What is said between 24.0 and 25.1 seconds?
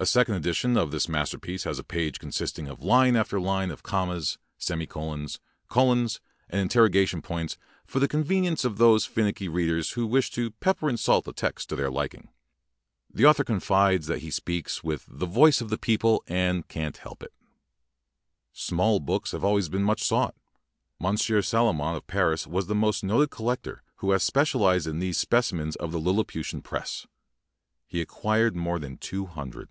has specialized in